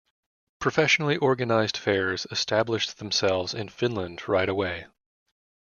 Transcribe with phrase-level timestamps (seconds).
[0.57, 4.87] Professionally organised fairs established themselves in Finland right away.